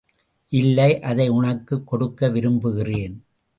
இல்லை, 0.49 1.01
அதை 1.01 1.29
உனக்குக் 1.29 1.87
கொடுக்க 1.87 2.29
விரும்புகிறேன். 2.29 3.25